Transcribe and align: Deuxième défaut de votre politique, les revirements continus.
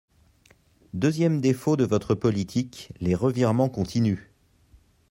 Deuxième 0.95 1.41
défaut 1.41 1.75
de 1.77 1.83
votre 1.83 2.15
politique, 2.15 2.91
les 3.01 3.13
revirements 3.13 3.69
continus. 3.69 4.31